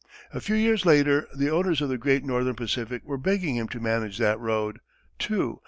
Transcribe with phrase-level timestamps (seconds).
[0.33, 3.79] A few years later, the owners of the great Northern Pacific were begging him to
[3.79, 4.79] manage that road,
[5.19, 5.59] too.